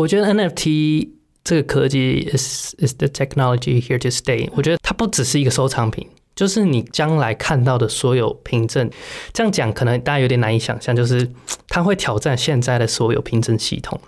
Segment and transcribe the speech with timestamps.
[0.00, 1.10] 我觉得 NFT
[1.44, 4.48] 这个科技 is is the technology here to stay。
[4.54, 8.90] 我觉得它不只是一个收藏品，就是你将来看到的所有凭证。
[9.34, 11.28] 这样讲可能大家有点难以想象，就是
[11.68, 14.00] 它会挑战现在的所有凭证系统。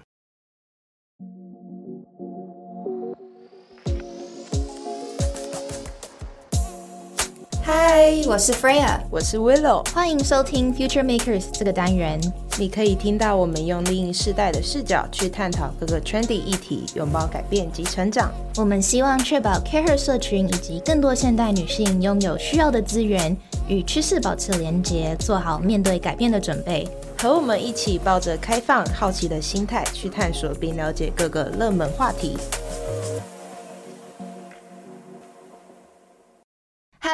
[7.75, 12.21] 嗨，我是 Freya，我是 Willow，欢迎收听 Future Makers 这个单元。
[12.59, 18.31] 你可以听到我们用另一世代的视角去探讨各个 trendy 议题，拥抱改变及成长。
[18.59, 23.35] 我们希望确保 Care 社群以及更多现代女性拥有需要的资源，
[23.67, 26.87] 与趋势保持连结，做好面对改变的准备。
[27.17, 32.37] 和我们一起抱着开放、好奇的心态去探索并了解各个热门话题。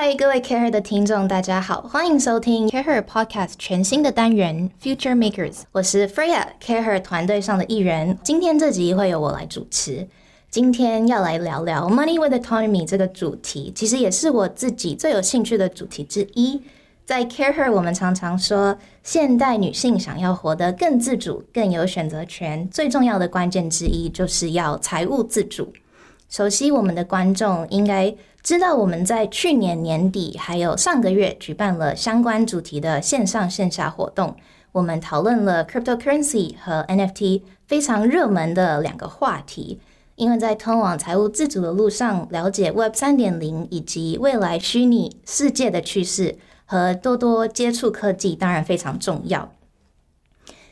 [0.00, 5.62] 嗨，各位 Care 的听众，大家好，欢迎收听 Care Podcast 全新的单元 Future Makers。
[5.72, 8.16] 我是 Freya，Care 团队上的艺人。
[8.22, 10.06] 今天这集会由我来主持。
[10.50, 16.62] 今天要来聊聊 Money with Autonomy 这个主题，其实也是我自己最有兴趣的主题之一。
[17.04, 25.72] 在 Care，Her，我们常常说，现代女性想要活得更自主、更有选择权，最重要的关键之一就是要财务自主。
[26.28, 28.14] 熟悉我们的观众应该。
[28.42, 34.36] 知道我们在去年年底还有上个月举办了相关主题的线上线下活动，
[34.72, 39.80] 我们讨论了 cryptocurrency 和 NFT 非常热门的两个话题。
[40.16, 49.52] 因为在通往财务自主的路上，了解 Web 三点零以及未来虚拟世界的趋势和多多接触科技，当然非常重要。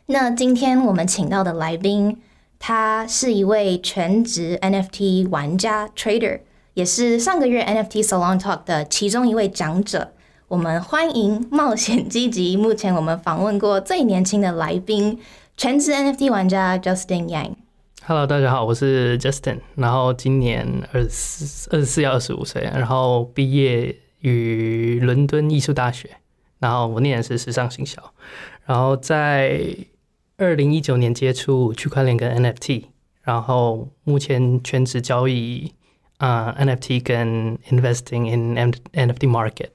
[0.07, 2.21] 那今天我们请到的来宾，
[2.59, 6.41] 他是一位全职 NFT 玩家 trader。
[6.77, 10.13] 也是上个月 NFT Salon Talk 的其中一位讲者。
[10.47, 15.19] 我们欢迎冒险积极，目前我们访问过最年轻的来宾，
[15.57, 17.53] 全职 NFT 玩家 Justin Yang。
[18.05, 19.61] Hello，大家好，我是 Justin。
[19.77, 26.11] 然后今年二十四、二十四要二十五岁，然后毕业于伦敦艺术大学，
[26.59, 28.03] 然后我念的是时尚行销。
[28.67, 29.75] 然后在
[30.37, 32.85] 二零一九年接触区块链跟 NFT，
[33.23, 35.73] 然后目前全职交易。
[36.19, 39.71] 啊，NFT 跟 investing in NFT market。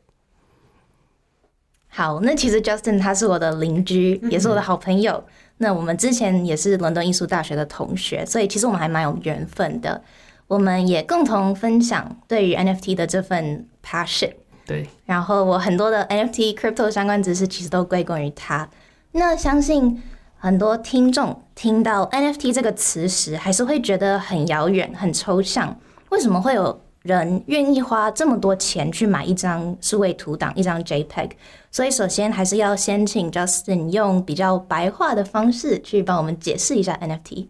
[1.87, 5.23] 好，那其实 Justin 他是我的邻居，也是我的好朋友。
[5.57, 10.01] 那我们之前也是伦敦艺术大学的同学，所以其实我们还蛮有缘分的。
[10.47, 14.31] 我们也共同分享对于 NFT 的这份 passion。
[14.65, 14.87] 对。
[15.05, 18.69] 然后我很多的 NFT crypto 相关知识其实都归功于他。
[19.11, 20.01] 那相信
[20.37, 25.77] 很多听众听到 NFT 这个词时，还是会觉得很遥远、很抽象。
[26.11, 31.31] 为什么会有人愿意花这么多钱去买一张数位图档、一张 JPEG？
[31.71, 37.47] 所以首先还是要先请 Justin 用比较白话的方式去帮我们解释一下 NFT。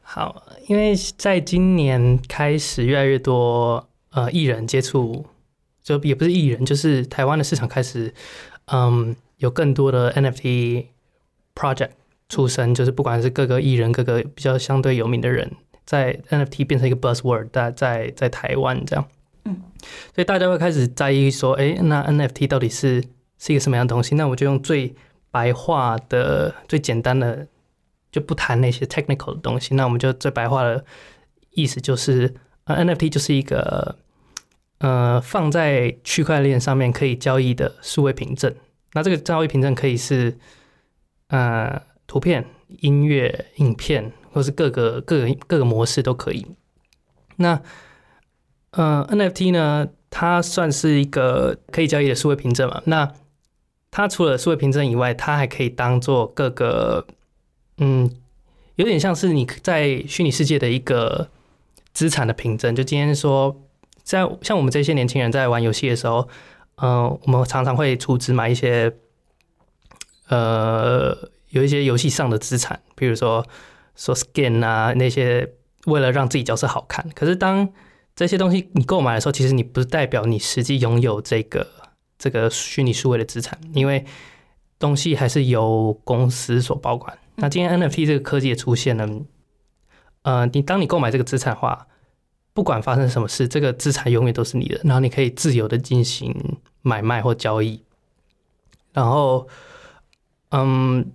[0.00, 5.26] 好，因为在今年开始，越来越多呃艺人接触，
[5.82, 8.14] 就也不是艺人，就是台湾的市场开始，
[8.66, 10.86] 嗯，有更多的 NFT
[11.56, 11.90] project
[12.28, 15.50] 出生，就是不管是各个艺人，各个比较相对有名的人。
[15.86, 19.08] 在 NFT 变成一个 buzzword，在在在台湾这样，
[19.44, 19.62] 嗯，
[20.12, 23.02] 所以大家会开始在意说，哎，那 NFT 到底是
[23.38, 24.16] 是一个什么样的东西？
[24.16, 24.92] 那我就用最
[25.30, 27.46] 白话的、最简单的，
[28.10, 29.76] 就不谈那些 technical 的东西。
[29.76, 30.84] 那我们就最白话的
[31.52, 33.96] 意思就是，呃，NFT 就是一个
[34.78, 38.52] 呃放在区块链上面可以交易的数位凭证。
[38.94, 40.36] 那这个交易凭证可以是
[41.28, 42.44] 呃图片、
[42.80, 44.12] 音乐、影片。
[44.36, 46.46] 或是各个各个各个模式都可以。
[47.36, 47.58] 那
[48.72, 52.82] 呃，NFT 呢，它算是一个可以交易的数位凭证嘛？
[52.84, 53.10] 那
[53.90, 57.06] 它除了数位凭证以外，它还可以当做各个
[57.78, 58.14] 嗯，
[58.74, 61.30] 有点像是你在虚拟世界的一个
[61.94, 62.76] 资产的凭证。
[62.76, 63.56] 就今天说，
[64.02, 66.28] 在像我们这些年轻人在玩游戏的时候，
[66.82, 68.94] 嗯，我们常常会出资买一些
[70.28, 71.16] 呃，
[71.48, 73.46] 有一些游戏上的资产，比如说。
[73.96, 75.54] 说 skin 啊，那些
[75.86, 77.08] 为了让自己角色好看。
[77.14, 77.68] 可是当
[78.14, 81.66] 这些东西你购买的时候，其实你不代表你实际拥有这个
[82.18, 84.04] 这个虚拟数位的资产，因为
[84.78, 87.18] 东西还是由公司所保管。
[87.36, 89.08] 那今天 NFT 这个科技也出现了，
[90.22, 91.86] 呃，你当你购买这个资产的话，
[92.52, 97.82] 不管发生什么事，这个资产永远都是你的，然后你可以自由的进行买卖或交易。
[98.92, 99.48] 然后，
[100.50, 101.12] 嗯。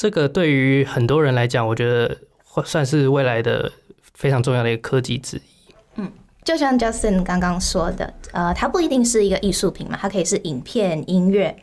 [0.00, 2.16] 这个对于很多人来讲，我觉得
[2.64, 3.70] 算是未来的
[4.14, 5.74] 非常重要的一个科技之一。
[5.96, 6.10] 嗯，
[6.42, 11.54] 就像 Justin 刚刚说的，呃，它不一定是一个艺术品嘛，它可以是影片、音乐、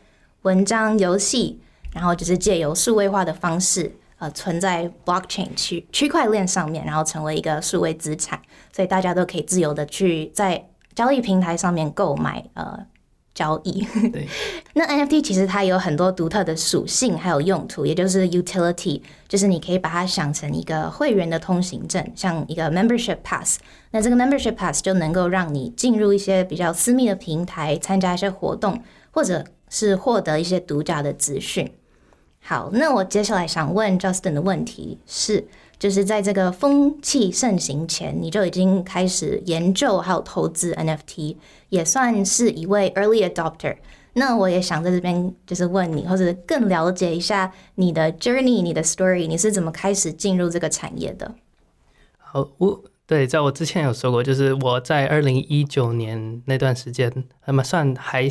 [0.43, 1.59] 文章、游戏，
[1.95, 8.39] 然后就是借由数位化的方式，呃存在 blockchain 区区块链上面，然后成为一个数位资产，
[8.71, 10.63] 所以大家都可以自由的去在
[10.93, 12.85] 交易平台上面购买呃
[13.37, 13.85] 交易。
[14.11, 14.27] 对，
[14.73, 23.59] 那 NFT 其实它有很多独特的属性，还有用途，也就是 utility，就是你可以把它想成一个会员的通行证，像一个 membership pass。
[23.91, 28.81] 那这个 membership pass 就能够让你进入一些比较私密的平台，参加一些活动，
[29.11, 31.71] 或者是获得一些独家的资讯。
[32.39, 35.45] 好，那我接下来想问 Justin 的问题是，
[35.79, 41.35] 就是在这个风气盛行前，你就已经开始研究还有投资 NFT，
[41.69, 43.77] 也算是一位 early adopter。
[44.13, 51.35] 那我也想在这边就是问你，或者更了解一下你的 journey、你的 story，你是怎么开始进入这个产业的？
[52.17, 57.11] 好，我对，在我之前有说过，就是我在二零一九年那段时间，
[57.45, 58.27] 那么算还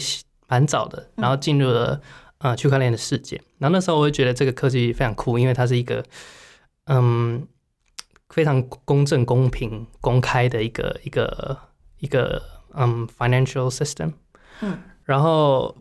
[0.48, 2.00] 蛮早的，然后进入了。
[2.38, 3.40] 啊，区块链的世界。
[3.56, 6.04] 然后那时候我会觉得这个科技非常酷，因为它是一个
[6.86, 7.46] 嗯
[8.30, 11.58] 非常公正、公平、公开的一个一个
[11.98, 12.42] 一个
[12.74, 14.12] 嗯 financial system。
[14.60, 14.78] 嗯。
[15.04, 15.76] 然后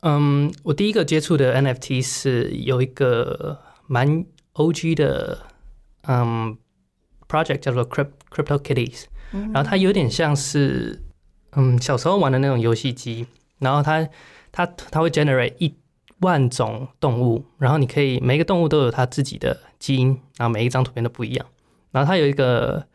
[0.00, 4.24] 嗯，我第一个接触的 NFT 是有一个蛮
[4.54, 5.46] OG 的
[6.02, 6.56] 嗯
[7.26, 9.04] project 叫做 Crypt Crypto Kitties。
[9.30, 11.02] 然后它有点像是
[11.52, 13.26] 嗯小时候玩的那种游戏机，
[13.58, 14.08] 然后它。
[14.50, 15.76] 它它会 generate 一
[16.20, 21.46] 万种动物，然后你可以每个动物都有它自己的基因，然后每一张图片都不一样。
[21.90, 22.86] 然后它有一个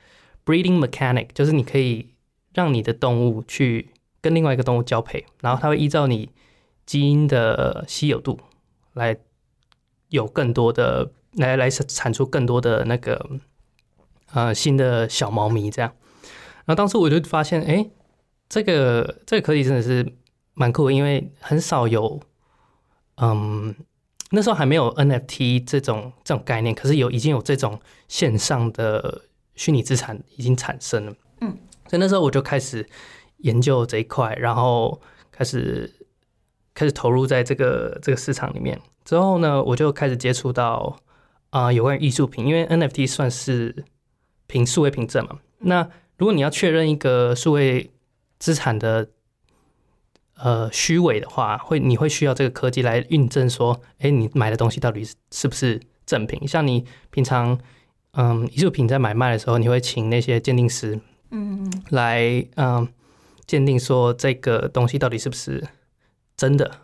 [0.46, 2.10] breeding mechanic，就是你可以
[2.54, 3.90] 让你的动物去
[4.22, 6.30] 跟另外一个动物交配，然后它会依照你
[6.86, 8.40] 基因的稀有度
[8.94, 9.18] 来
[10.10, 13.30] 有更多的来来产出更多的那个
[14.34, 15.92] 呃新的小猫咪这样。
[16.66, 17.90] 然后当时我就发现，哎，
[18.50, 20.14] 这个这个科技真的是。
[20.56, 22.22] 蛮酷，因为很少有，
[23.18, 23.76] 嗯，
[24.32, 29.24] 那时候还没有 NFT 这种这种概念，可是有已经有这种线上的
[29.56, 31.58] 虚拟资产已经产生了，嗯，
[31.88, 32.88] 所以那时候我就开始
[33.38, 35.00] 研究这一块，然后
[35.32, 35.94] 开始
[36.74, 38.80] 开始投入在这个这个市场里面。
[39.06, 40.98] 之后呢，我就开始接触到
[41.52, 43.86] 啊有关于艺术品，因为 NFT 算是
[44.48, 45.40] 凭数位凭证嘛。
[45.60, 45.88] 那
[46.18, 47.92] 如果你要确认一个数位
[48.40, 49.10] 资产的
[50.36, 56.46] 呃，虚伪的话，会你会需要这个科技来印证说，哎，你买的东西到底是是不是正品？
[56.48, 57.58] 像你平常，
[58.14, 61.00] 嗯，艺术品在买卖的时候，你会请那些鉴定师，
[61.30, 62.88] 嗯，来，嗯，
[63.46, 65.68] 鉴定说这个东西到底是不是
[66.36, 66.80] 真的。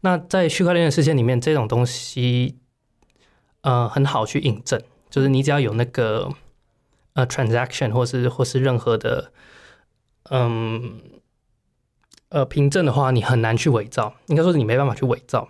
[0.00, 2.56] 那在区块链的世界里面，这种东西，
[3.60, 6.32] 呃，很好去印证，就是你只要有那个
[7.12, 9.32] 呃 transaction 或是或是任何的，
[10.30, 10.98] 嗯。
[12.30, 15.48] 呃，凭证的话，你很难去伪造，应该说是你没办法去伪造。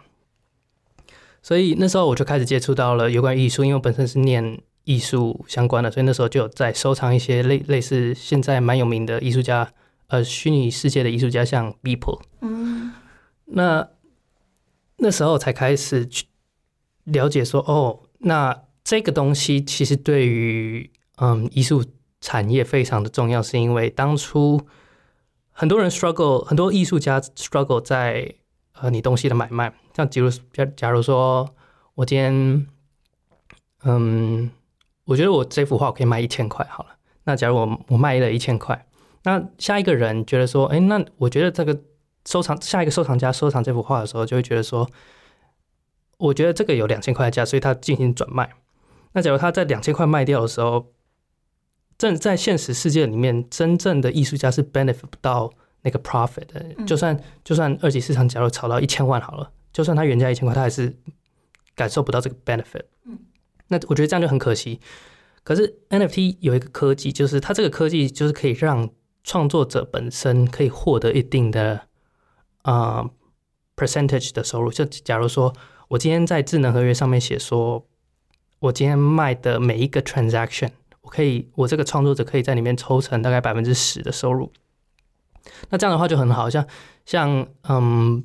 [1.43, 9.71] 所以那时候我就开始接触到了有关艺术，因为我本身是念艺术相关的，所以那时候就有在收藏一些类类似现在蛮有名的艺术家，
[10.07, 12.21] 呃，虚拟世界的艺术家，像 Beeple。
[12.41, 12.93] 嗯。
[13.45, 13.87] 那
[14.97, 16.25] 那时候才开始去
[17.05, 21.85] 了解说，哦，那这个东西其实对于嗯艺术
[22.23, 24.59] 产业非常的重要，是因为当初。
[25.53, 28.35] 很多人 struggle，很多艺术家 struggle 在
[28.81, 31.49] 呃你东西的买卖，像比如假假如说
[31.95, 32.67] 我今天，
[33.85, 34.51] 嗯，
[35.05, 36.91] 我觉得我这幅画我可以卖一千块好了，
[37.25, 38.87] 那假如我我卖了一千块，
[39.25, 41.79] 那下一个人觉得说，哎，那我觉得这个
[42.25, 44.89] 收藏下一个收藏家收藏这幅画的时候，就会觉得说，
[46.17, 48.51] 我觉得这个有两千块的价，所以他进行转卖。
[49.13, 50.87] 那假如他在两千块卖掉的时候。
[52.01, 55.53] 正在现实世界里面，真正的艺术家是 benefit 不到
[55.83, 56.65] 那个 profit 的。
[56.87, 60.97] 就算就算二级市场假如炒到一千万好了，就算他原价一千块，他还是
[61.75, 62.85] 感受不到这个 benefit。
[63.05, 63.19] 嗯，
[63.69, 64.81] 那我觉得这样就很可惜。
[65.45, 68.89] 可是 NFT 有一个科技，就是它这个科技就是可以让
[69.23, 71.83] 创作者本身可以获得一定的
[72.63, 73.11] 啊
[73.77, 74.71] percentage 的收入。
[74.71, 75.55] 就假如说
[75.89, 77.87] 我今天在智能合约上面写说，
[78.61, 80.71] 我今天卖的每一个 transaction。
[81.11, 84.53] 可以，我这个创作者可以在里面抽成大概百分之十的收入。
[85.71, 86.65] 那这样的话就很好，像
[87.05, 88.25] 像嗯，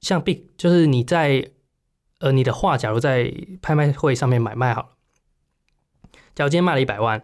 [0.00, 1.50] 像 Big，就是你在
[2.20, 3.30] 呃你的画，假如在
[3.60, 4.88] 拍卖会上面买卖好了，
[6.34, 7.22] 假如今天卖了一百万，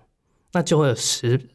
[0.53, 1.49] 那就会有十，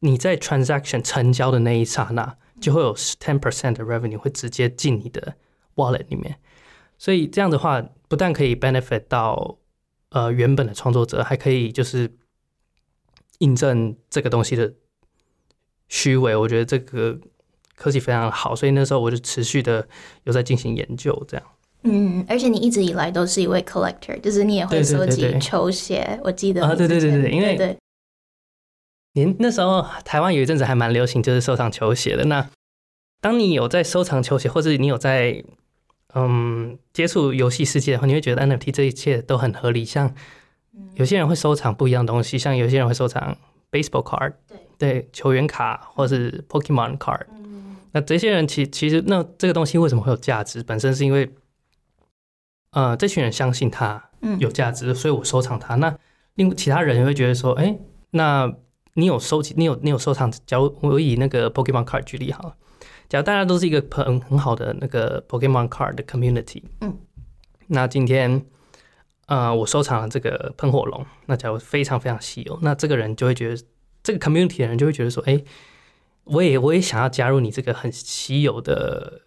[0.00, 5.36] 你在 transaction 成交的那一刹那，就会有 ten percent 的 revenue 会直接进你的
[5.76, 6.40] wallet 里面。
[6.98, 9.58] 所以这样的话，不但可以 benefit 到
[10.08, 12.16] 呃原本的创作者，还可以就是。
[13.40, 14.72] 印证这个东西的
[15.88, 17.18] 虚伪，我觉得这个
[17.74, 19.86] 科技非常好，所以那时候我就持续的
[20.24, 21.24] 有在进行研究。
[21.26, 21.46] 这样，
[21.82, 26.20] 嗯，而且你一直以来都是一位 collector，就是你也会收集对对球鞋。
[26.22, 27.78] 我记得啊对对对对因为对对
[29.14, 32.26] 年那时候台湾有一阵子还蛮流行，就是收藏球鞋的。
[32.26, 32.48] 那
[33.20, 35.42] 当你有在收藏球鞋，或者你有在
[36.14, 39.84] 嗯接触游戏世界的话，你会觉得 NFT 这一切都很合理。
[39.84, 40.14] 像
[40.94, 43.36] 有些人会收藏不一样的东西，像有些人会收藏
[43.70, 47.26] baseball card，对对，球员卡或是 Pokemon card。
[47.34, 50.62] 嗯那这些人其其实那这个东西为什么会有价值？
[50.62, 51.28] 本身是因为
[52.70, 55.74] 呃这群人相信它嗯有价值，所以我收藏它。
[55.74, 55.98] 那
[56.34, 57.76] 另其他人也会觉得说，哎、
[58.12, 58.54] 那
[58.94, 60.30] 你有收集，你有你有收藏。
[60.46, 62.54] 假如我以那个 Pokemon card 举例好了，
[63.08, 66.96] 假如大家都是一个很很好的那个 Pokemon card 的 community，嗯，
[67.66, 68.46] 那今天
[69.30, 73.62] 呃我收藏了这个喷火龙，那假如非常非常稀有，那这个人就会觉得
[74.02, 75.40] 这个 community 的人就会觉得说，哎、
[76.24, 79.20] 我也我也想要加入你这个很稀有的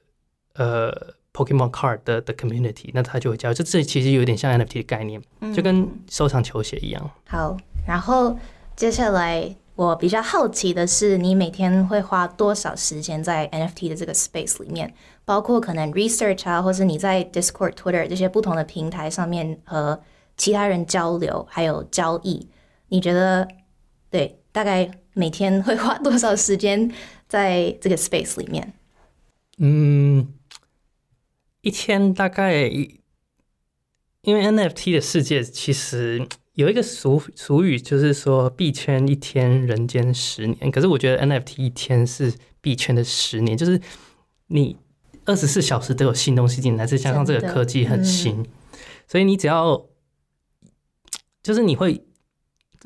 [0.55, 0.91] 呃
[1.31, 3.53] Pokemon card 的的 community，那他就会加入。
[3.55, 5.21] 这这其实有点像 NFT 的概念，
[5.55, 7.11] 就跟收藏球鞋一样。
[7.25, 7.55] 好，
[7.87, 8.37] 然后
[8.75, 14.93] 接下来我比较好奇的是，你每天会花多少时间在 NFT 的这个 space 里面？
[15.25, 20.01] 包括可能 research 啊，或是你在 Discord、Twitter 这些不同的平台上面和
[20.35, 22.49] 其他人交流，还有交易。
[22.89, 23.47] 你觉得
[24.09, 24.39] 对？
[24.51, 26.91] 大概每天会花多少时间
[27.27, 28.73] 在这个 space 里面？
[29.57, 30.31] 嗯，
[31.61, 32.67] 一天大概，
[34.21, 40.69] 因为 NFT 的世界其实有一个俗俗语，就是说币圈一天，人间十年。
[40.69, 43.81] 可是我觉得 NFT 一天是币圈的十年，就是
[44.47, 44.77] 你
[45.25, 48.45] 二十四小时都有新东西进来，再加上这个科技很新，
[49.07, 49.85] 所以你只要
[51.41, 52.05] 就是你会。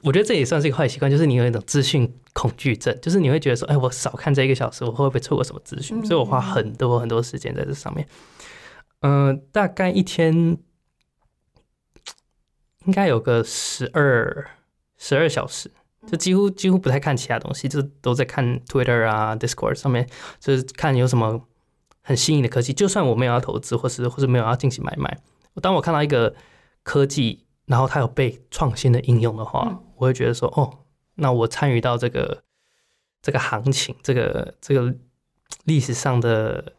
[0.04, 6.06] 我觉得这也算是一个坏习惯，就是你有一种资讯恐惧症，就是你会觉得说，哎，我少看这一个小时，我会不会错过什么资讯？
[6.06, 8.08] 所以我花很多很多时间在这上面。
[9.00, 10.56] 嗯、大概一天
[12.86, 14.48] 应该有个十二
[14.98, 15.72] 十二小时，
[16.06, 20.08] 就几乎几乎不太看其他东西，就都在看 Twitter 啊、Discord 上面，
[20.40, 21.44] 就是看有什么
[22.08, 22.72] 很新颖的科技。
[22.72, 25.18] 就算我没有要投资，或是或是没有要进行买卖，
[25.62, 26.34] 当我看到一个
[26.84, 30.86] 科技，然后它有被创新的应用的话，我会觉得说，哦，
[31.16, 32.44] 那我参与到这个
[33.22, 34.96] 这个行情，这个这个
[35.66, 36.72] 历史上的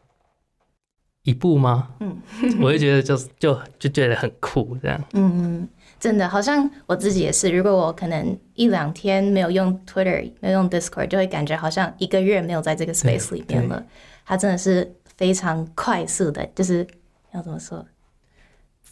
[1.21, 1.89] 一步吗？
[1.99, 2.17] 嗯，
[2.59, 4.99] 我会觉得就就就觉得很酷，这样。
[5.13, 5.69] 嗯，
[5.99, 7.51] 真的，好像我自己也是。
[7.51, 13.85] 如果我可能一两天没有用 Twitter，没有用 Discord，就会感觉好像一个月没有在这个 space 里面了。
[14.25, 16.87] 它真的是非常快速的，就是
[17.33, 17.85] 要怎么说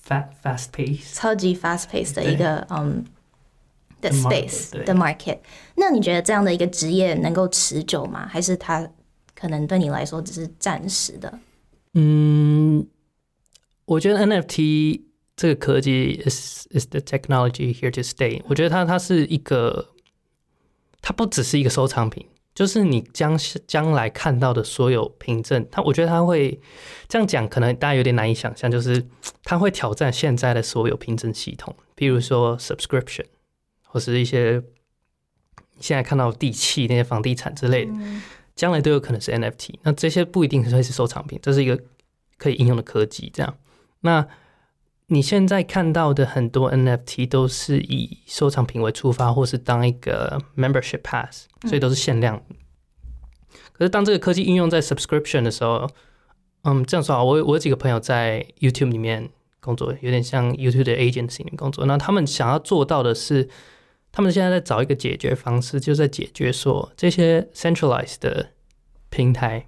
[0.06, 3.06] ，fast fast pace，超级 fast pace 的一个嗯
[4.02, 5.40] 的 The space 对的 market。
[5.78, 8.28] 那你觉得这样的一个职业能够持久吗？
[8.28, 8.92] 还是它
[9.34, 11.40] 可能对你来说只是暂时的？
[11.94, 12.86] 嗯，
[13.86, 15.04] 我觉得 NFT
[15.38, 18.42] 这个科技 is is the technology here to stay。
[18.50, 19.94] 我觉得它它是一个，
[21.02, 22.28] 它不只是一个收藏品，
[22.58, 23.38] 就是你将
[23.68, 26.60] 将来看到的所有凭证，他我觉得他会
[27.08, 29.06] 这样讲，可能大家有点难以想象，就是
[29.44, 33.26] 他会挑战现在的所有凭证系统，比如说 subscription，
[33.84, 34.64] 或是一些
[35.80, 37.92] 现在看到地契那些房地产之类的。
[38.56, 39.76] 将来都有可能是 NFT。
[39.84, 41.80] 那这些不一定会是收藏品，这是一个
[42.40, 43.32] 可以应用的科技。
[43.32, 43.56] 这样，
[44.02, 44.28] 那
[45.10, 52.44] 你现在看到的很多 NFT 都是以收藏品为出发，或是当一个 membership pass，所以都是限量。
[53.72, 55.90] 可是当这个科技应用在 subscription 的时候，
[56.64, 59.30] 嗯，这样说啊，我我有几个朋友在 YouTube 里面
[59.62, 61.86] 工作，有点像 YouTube 的 agency 里面工作。
[61.86, 63.48] 那他们想要做到的是，
[64.12, 68.50] 他们现在在找一个解决方式，就在解决说这些 centralized 的
[69.10, 69.68] 平台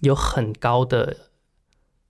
[0.00, 1.28] 有很高的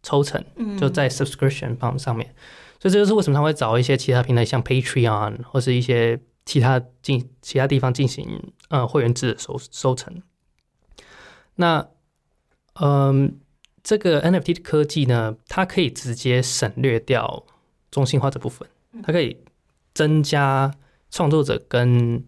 [0.04, 0.44] 抽成，
[0.78, 2.32] 就在 subscription 方上面，
[2.78, 10.22] 所以这就是为什么他会找一些其他平台，像 Patreon 或是一些其他进其他地方进行呃会员制的收收成。
[11.56, 11.88] 那
[12.74, 13.40] 嗯，
[13.82, 17.46] 这个 NFT 的科技呢，它可以直接省略掉
[17.90, 18.68] 中心化这部分，
[19.02, 19.38] 它可以
[19.94, 20.74] 增加
[21.10, 22.26] 创作者跟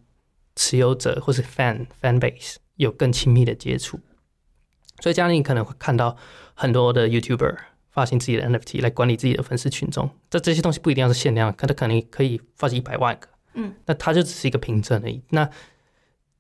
[0.55, 4.01] 持有者或是 fan fan base 有更亲密的接触。
[5.01, 6.17] 所以这样你可能会看到
[6.59, 7.55] 很多的 YouTuber
[7.91, 10.11] 发行自己的 NFT 来管理自己的粉丝群众。
[10.31, 13.29] 这这些东西不一定要是限量，可它可能可以发行一百万个。
[13.53, 15.23] 嗯，那它就只是一个凭证而已。
[15.29, 15.49] 那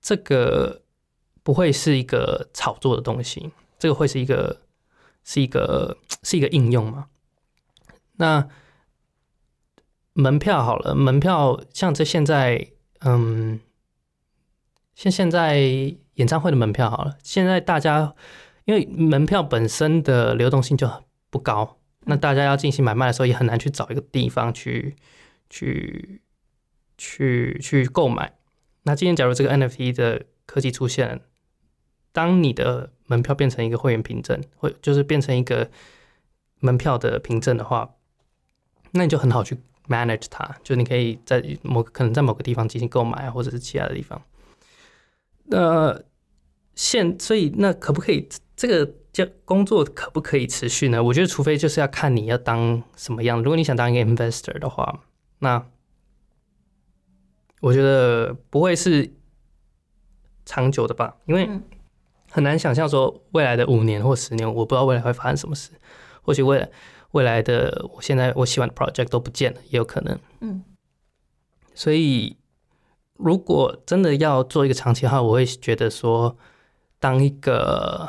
[0.00, 0.82] 这个
[1.42, 4.62] 不会是一个炒作的东西，这个会是一个
[5.22, 7.06] 是一个是一个应用嘛？
[8.16, 8.48] 那
[10.14, 12.68] 门票好了，门票像这现在，
[13.00, 13.60] 嗯，
[14.94, 15.58] 像现在
[16.14, 18.14] 演唱会的门票好了，现在大家
[18.66, 20.88] 因为门票本身的流动性就
[21.30, 24.94] 不高，那大家要进行买卖的时候，也很难去找一个地方去
[25.48, 26.20] 去
[26.98, 28.34] 去去购买。
[28.82, 31.20] 那今天假如这个 NFT 的科技出现，
[32.12, 35.70] 当你的门票变成一个会员凭证，或就是变成一个
[36.60, 37.94] 门票的凭证的话，
[38.92, 39.56] 那你就很好去
[39.88, 44.20] manage 它，就你可以在某可能在某个地方进行购买，或者是其他的地方。
[45.44, 46.00] 那
[46.74, 51.02] 现所以那可不可以这个叫工作可不可以持续呢？
[51.02, 53.42] 我觉得除非就是要看你要当什么样。
[53.42, 55.02] 如果你想当一个 investor 的话，
[55.40, 55.66] 那
[57.60, 59.12] 我觉得不会是
[60.46, 61.48] 长久的吧，因为
[62.30, 65.72] 很难想象说未来的五年或十年，我不知道未来会发生什么事。
[66.22, 66.70] 或许未来
[67.12, 70.18] 未来的我现在我喜欢的 project 都不见了，也有可能。
[70.40, 70.64] 嗯，
[71.74, 72.36] 所以
[73.14, 76.36] 如果真的要做一个长期的话，我会觉得说，
[76.98, 78.08] 当一个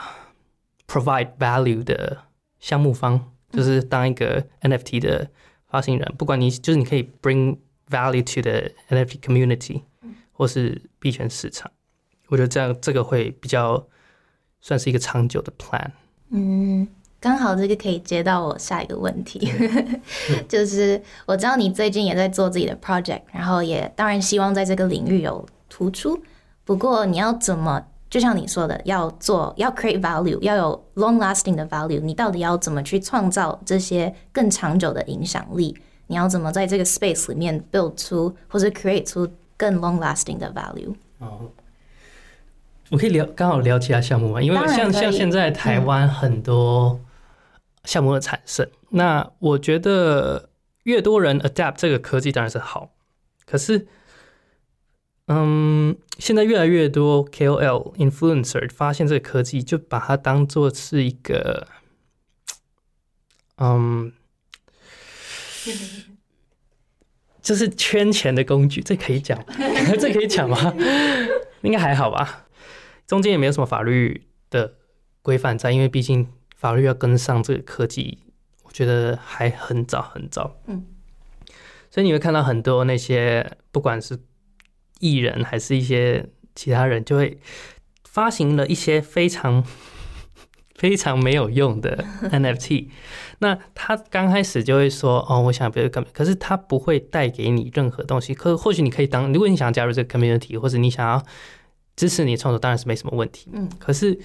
[0.87, 2.17] provide value 的
[2.59, 3.19] 项目方，
[3.51, 5.29] 就是当一个 NFT 的
[5.67, 7.57] 发行人，不管你就是你可以 bring
[7.89, 9.83] value to the NFT community，
[10.31, 11.71] 或是币圈市场，
[12.27, 13.85] 我觉得这样这个会比较
[14.61, 15.91] 算是一个长久的 plan。
[16.29, 16.87] 嗯，
[17.19, 19.51] 刚好这个可以接到我下一个问题，
[20.47, 26.21] 就是我知道你最近也在做自己的 project，然后也当然希望在这个领域有突出。
[26.65, 35.77] 不过你要怎么，就像你说的，要做要 create value，要有 long lasting 的 value，你到底要怎么去创造这些更长久的影响力？
[36.07, 40.95] 你要怎么在这个 space 里面 build 出或者 create 出更 long lasting 的 value？
[41.19, 41.51] 哦，
[42.89, 44.41] 我可以聊刚好聊其他项目吗？
[44.41, 46.97] 因为像像现在台湾很多
[47.83, 50.47] 项目的产生，那我觉得
[50.83, 52.91] 越多人 adapt 这个科技当然是好，
[53.45, 53.85] 可是，
[55.27, 61.67] 嗯，现在越来越多 KOL influencer 发现这个科技，就把它当做是一个，
[63.57, 64.11] 嗯。
[67.41, 69.41] 就是圈钱的工具，这可以讲？
[69.99, 70.73] 这可以讲吗？
[71.61, 72.45] 应该还好吧。
[73.05, 74.75] 中间也没有什么法律的
[75.21, 78.19] 规范在，因为毕竟法律要跟上这个科技，
[78.63, 80.57] 我觉得还很早很早。
[80.67, 80.85] 嗯，
[81.89, 84.19] 所以你会看到很多那些不管是
[84.99, 87.39] 艺人 还是一些其他人，就会
[88.03, 89.63] 发行了一些非常
[90.75, 92.89] 非常没有用的 NFT。
[93.39, 98.33] 那他刚开始就会说：“哦，我想别的 community，可是他不会带给你任何东西。
[98.33, 101.23] 可或许你可以当，如果你想加入这个 community，或者你想要
[101.95, 103.51] 支持你的创作，当然是没什么问题。
[103.53, 104.19] 嗯，可是，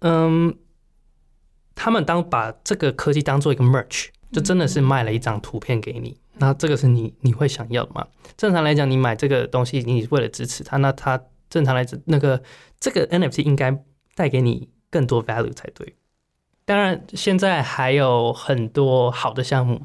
[0.00, 0.56] 嗯，
[1.74, 6.18] 他们当把这个科技当做一个 merch，就真的是卖了一张图片给你。
[6.38, 8.06] 那这个是你你会想要的吗？
[8.36, 12.42] 正常来讲，你买这个东西，你为了支持他，那他正常来讲，那个
[12.80, 13.82] 这个 NFT 应该
[14.14, 15.94] 带给你更多 value 才对。”
[16.66, 19.82] 当然，现在还有很多好的项目。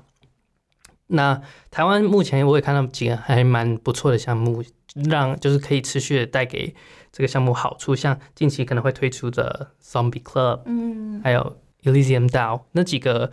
[1.08, 4.64] 那台湾目前我也看到几个还蛮不错的项目，
[5.10, 6.74] 让就是可以持续的带给
[7.12, 13.32] 这个项目好处，像近期可能会推出的 Zombie Club，嗯，还有 Elysium DAO 那几个，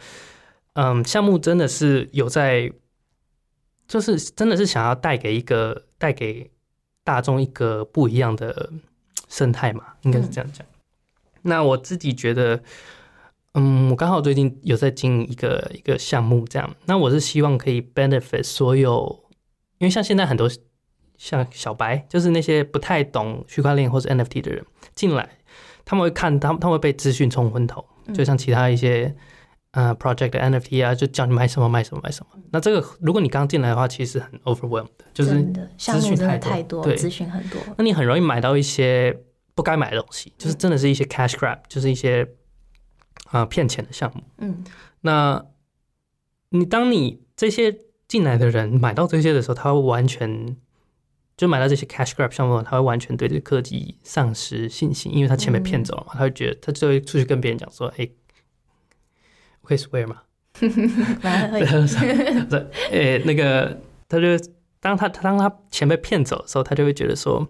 [0.73, 2.73] 嗯，项目真的是有在，
[3.87, 6.51] 就是真的是想要带给一个带给
[7.05, 8.71] 大众一个不一样的
[9.29, 10.67] 生态嘛，应该是这样讲。
[11.43, 12.63] 那我自己觉得。
[13.59, 16.77] 嗯，我刚好最近有在经营一个一个项目，这样。
[16.85, 19.25] 那我是希望可以 benefit 所有，
[19.79, 20.47] 因为像现在很多
[21.17, 24.63] 像小白，就是那些不太懂区块链或者 NFT 的人
[24.95, 25.27] 进来，
[25.87, 29.17] 他们会看，他们他们会被资讯冲昏头，就像其他一些
[29.77, 32.43] 呃 project 的 NFT 啊，就叫你买什么买什么买什么。
[32.51, 39.17] 那这个如果你刚进来的话，其实很 overwhelmed，就是真的项目真的太多，对，资讯很多，那你很容易买到一些
[39.55, 42.27] 不该买的东西，就是真的是一些 cash grab，就是一些。
[43.31, 44.23] 啊，骗钱的项目。
[44.39, 44.63] 嗯，
[45.01, 45.45] 那
[46.51, 50.57] 你当你这些进来的人买到这些的时候，他会完全
[51.37, 56.13] 就买到这些 cash grab 项目，他会完全对这个科技丧失信心，因为他钱被骗走了嘛。
[56.13, 58.26] 他会觉得，他就会出去跟别人讲说：“哎，我
[59.67, 60.23] 可以 swear 吗？
[62.49, 64.27] ”对，哎， 那个，他就
[64.81, 67.47] 当他当他钱被骗走的时候，他就会觉得说：“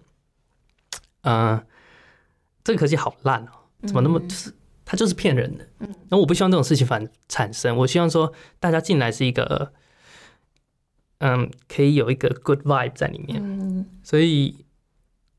[1.22, 1.64] 嗯，
[2.64, 3.50] 这个科技好烂哦，
[3.86, 4.52] 怎么那么就是。”
[4.88, 7.76] 他就是骗人的，嗯，那我不希望这种事情反产生。
[7.76, 9.72] 我希望说大家进来是一个，
[11.18, 14.64] 嗯，可以有一个 good vibe 在里面，嗯，所以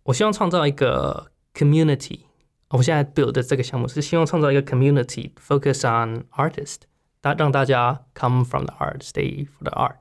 [0.03, 2.19] 我希望创造一个 community。
[2.69, 6.77] 我现在 build 的这个项目是希望创造一个 community，focus on artist，
[7.21, 9.95] 大让大家 come from the art，stay for the art，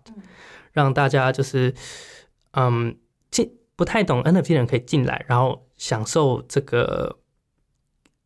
[0.72, 1.74] 让大家就是
[2.52, 2.96] 嗯
[3.30, 7.18] 进不太懂 NFT 的人可以进来，然后享受这个。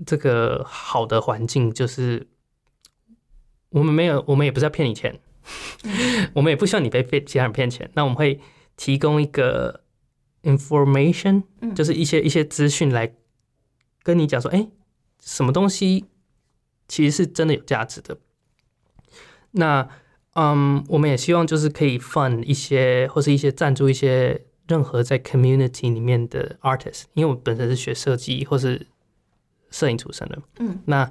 [0.07, 2.27] 这个好的环境就是
[3.69, 5.21] 我们没有，我们也不是要骗你钱，
[6.33, 7.91] 我们也不希望你被被其他人骗钱。
[7.93, 8.41] 那我们会
[8.79, 9.83] 提供一个
[10.43, 13.13] information，嗯就是一些一些资讯来
[14.03, 14.69] 跟你讲说，哎、
[15.23, 16.07] 什么东西
[16.89, 18.19] 其实是真的有价值的。
[19.53, 19.89] 那
[20.35, 28.87] 嗯，我们也希望就是可以 fund 一些或是一些赞助一些任何在 community 里面的 artist，因为我本身是学设计或是
[29.71, 31.11] 摄影出身的，嗯，那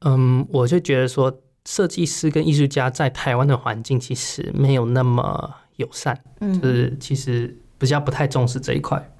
[0.00, 9.11] 嗯，我就觉得说，设计师跟艺术家在台湾的环境其实没有那么友善，嗯就是其实比较不太重视这一块。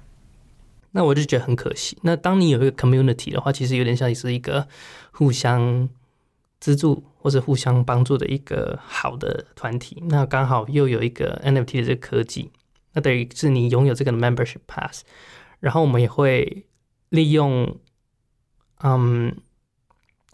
[0.93, 1.97] 那我就觉得很可惜。
[2.03, 4.67] 那当你有一个 community 的话，其实有点像是一个
[5.11, 5.89] 互相
[6.59, 10.01] 资助或者互相帮助的一个好的团体。
[10.07, 12.51] 那刚好又有一个 NFT 的这个科技，
[12.93, 15.03] 那等于是你拥有这个 membership pass，
[15.59, 16.65] 然后我们也会
[17.09, 17.77] 利用，
[18.83, 19.35] 嗯，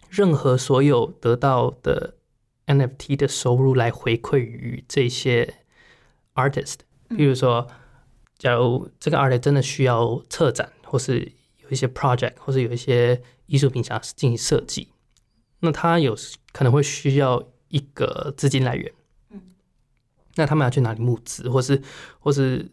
[0.08, 2.14] 任何所有得到的
[2.66, 5.54] NFT 的收入来回馈于这些
[6.34, 6.80] artist。
[7.08, 7.66] 比如说，
[8.40, 14.88] 假如这个 artist 真的需要策展，或是有一些 project，或是有一些艺术品想要进行设计，
[15.58, 16.16] 那他有
[16.50, 18.90] 可能会需要一个资金来源。
[20.36, 21.82] 那他们要去哪里募资，或是
[22.18, 22.70] 或是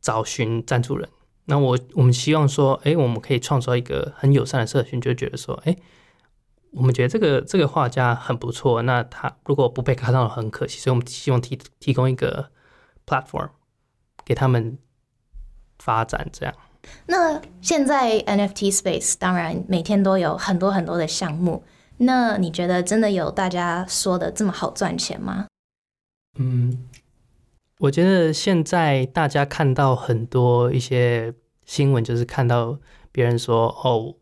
[0.00, 1.08] 找寻赞助人？
[1.44, 5.76] 那我我们希望说，哎、我们可以创造一个很友善的社群，就觉得说，哎、
[6.72, 12.50] 我们觉得这个这个画家很不错，那他如果不被看到很可惜，所以我们希望提提供一个
[13.06, 13.50] platform
[14.24, 14.78] 给他们
[15.78, 16.54] 发展，这样。
[17.06, 21.62] 那现在 NFT space 当然每天都有很多很多的项目，
[21.98, 25.46] 那你觉得真的有大家说的这么好赚钱吗？
[26.38, 26.88] 嗯，
[27.78, 31.32] 我觉得现在大家看到很多一些
[31.64, 32.78] 新闻，就是看到
[33.12, 34.16] 别人说哦，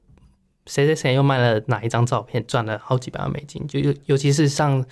[0.67, 3.67] 谁谁谁又卖了哪一张照片，赚了好几百万美金。
[3.67, 4.85] 就尤尤其是上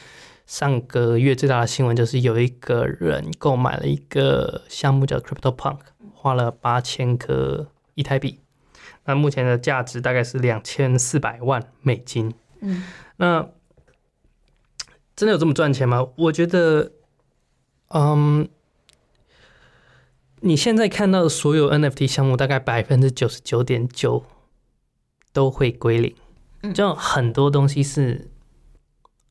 [0.48, 5.80] 上个月最大的新闻，就是有一个人购买了一个项目叫 Crypto Punk，
[6.14, 8.40] 花了八千颗以太币，
[9.04, 12.32] 那目前的价值大概是两千四百万美金。
[12.60, 12.82] 嗯，
[13.18, 13.50] 那
[15.14, 16.08] 真的有这么赚钱吗？
[16.16, 16.92] 我觉得，
[17.90, 18.48] 嗯，
[20.40, 24.24] 你现在看到的所有 NFT 项目，大概百分之九十九点九
[25.34, 26.14] 都会归零。
[26.62, 28.30] 嗯就很多东西是，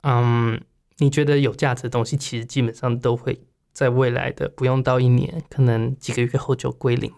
[0.04, 0.62] 嗯，
[0.98, 3.40] 你觉得有价值的东西，其实基本上都会
[3.72, 7.18] 在未来的不用到一年，可能几个月后就归零了。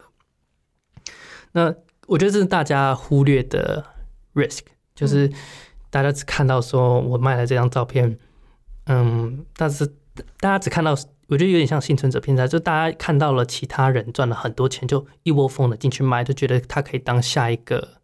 [1.53, 1.73] 那
[2.07, 3.85] 我觉得这是大家忽略的
[4.33, 4.61] risk，
[4.93, 5.31] 就是
[5.89, 8.19] 大家只看到说我卖了这张照片，
[8.85, 9.87] 嗯，但是
[10.39, 10.91] 大家只看到，
[11.27, 18.01] 我觉得有点像幸存者偏差，就大家看到了其他人赚了很多钱，就一窝蜂的进去买，就觉得他可以当下一个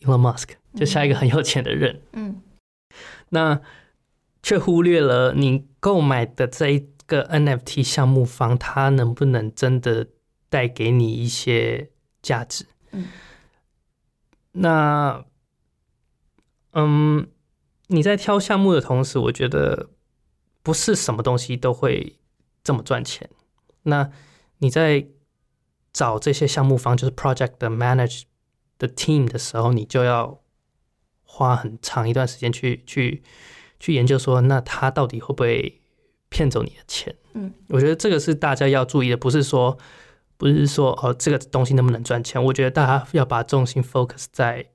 [0.00, 2.00] Elon Musk，就下一个很有钱的人。
[2.12, 2.40] 嗯
[3.30, 3.60] 那
[4.46, 10.06] 却忽略了你购买的这一个 NFT 项目方，它能不能真的
[10.48, 11.90] 带给你一些
[12.22, 12.64] 价值？
[12.92, 13.08] 嗯，
[14.52, 15.24] 那，
[16.74, 17.26] 嗯，
[17.88, 19.90] 你在挑项目的同时，我觉得
[20.62, 22.16] 不是什么东西都会
[22.62, 23.28] 这么赚钱。
[23.82, 24.12] 那
[24.58, 25.08] 你在
[25.92, 28.22] 找这些项目方，就是 project 的 manage
[28.78, 30.40] 的 team 的时候，你就要
[31.24, 33.24] 花很长一段时间去去
[33.78, 35.80] 去研究说，那他到底会不会
[36.28, 37.14] 骗走你的钱？
[37.34, 39.76] 嗯，我觉得这个是大家要注意的，不是说
[40.36, 44.66] 不是说哦这个东西能不能赚钱，我觉得大家要把重心 focus 在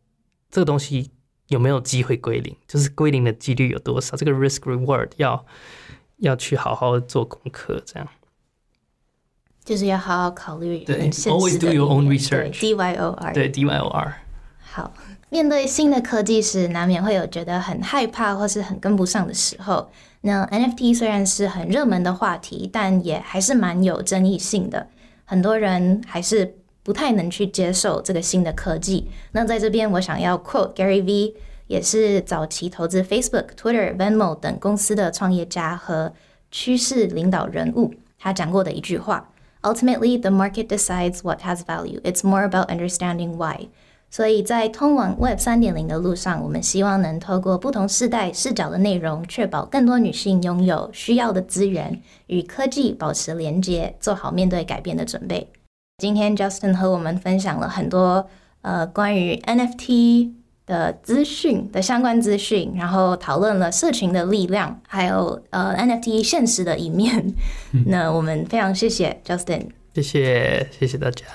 [0.49, 1.11] 这个东西
[1.47, 5.45] 有没有机会归零，就是归零的几率有多少，这个 risk reward 要
[6.17, 8.07] 要去好好做功课，这样。
[9.63, 14.17] 就是要好好考虑对现 always do your own research，D Y O R，对 D Y O R，
[14.59, 14.91] 好，
[15.31, 19.89] 面对新的科技时，难免会有觉得很害怕或是很跟不上的时候。
[20.19, 24.89] 那 NFT 虽然是很热门的话题，但也还是蛮有争议性的，
[25.23, 29.09] 很多人还是不太能去接受这个新的科技。
[29.31, 31.33] 那在这边，我想要 quote Gary V，
[31.67, 36.11] 也是早期投资 Facebook、Twitter、Venmo 等公司的创业家和
[36.51, 42.01] 趋势领导人物，他讲过的一句话：Ultimately, the market decides what has value.
[42.01, 43.69] It's more about understanding why.
[44.11, 55.47] 所以在通往 Web 三点零的路上，我们希望能透过不同世代视角的内容，确保更多女性拥有需要的资源，与科技保持连接，做好面对改变的准备。
[55.99, 58.27] 今天 Justin 和我们分享了很多
[58.63, 60.31] 呃关于 NFT
[60.65, 67.33] 的资讯的相关资讯，然后讨论了社群的力量，还有呃 NFT 现实的一面。
[67.87, 69.69] 那我们非常谢谢 Justin。
[69.93, 71.25] 谢谢谢谢大家。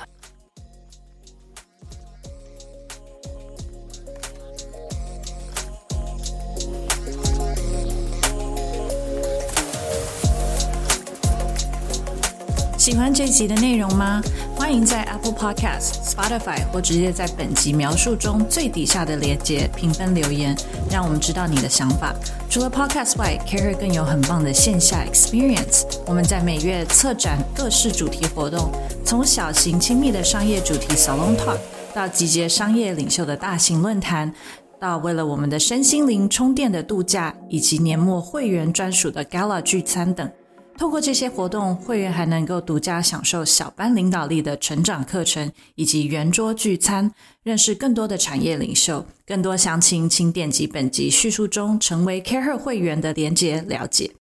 [12.87, 14.23] 喜欢这集的内容吗？
[14.55, 20.57] 欢迎在 Apple Podcast、Spotify 或直接在本集描述中最底下的链接评分留言，
[20.89, 22.15] 让我们知道你的想法。
[22.49, 25.83] 除了 Podcast 外，Care 更有很棒的线下 experience。
[26.07, 28.71] 我们在每月策展各式主题活动，
[29.05, 31.59] 从小型亲密的商业主题 Salon Talk，
[31.93, 34.33] 到集结商业领袖的大型论坛。
[34.79, 40.31] 到为了我们的身心灵充电的度假，以及年末会员专属的 Gala 聚餐等。
[40.79, 47.13] 透过这些活动，会员还能够独家享受小班领导力的成长课程，以及圆桌聚餐，
[47.43, 49.07] 认识更多的产业领袖。
[49.27, 54.13] 更多详情，请点击本集叙述中成为 CareHer 会员的连接了解。